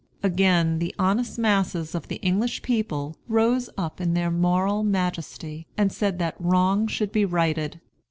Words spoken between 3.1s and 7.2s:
rose up in their moral majesty and said that wrong should